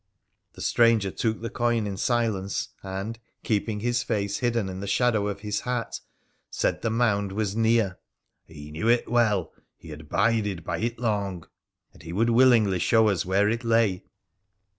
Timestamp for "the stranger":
0.53-1.11